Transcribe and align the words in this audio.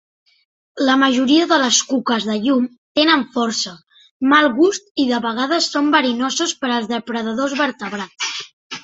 La 0.85 0.93
majoria 0.99 1.43
de 1.49 1.57
les 1.63 1.81
cuques 1.89 2.23
de 2.29 2.37
llum 2.45 2.63
tenen 2.99 3.25
força 3.35 3.73
mal 4.31 4.49
gust 4.55 4.89
i, 5.03 5.05
de 5.11 5.21
vegades, 5.27 5.69
són 5.75 5.93
verinoses 5.97 6.55
per 6.63 6.71
als 6.79 6.91
depredadors 6.95 7.55
vertebrats. 7.61 8.33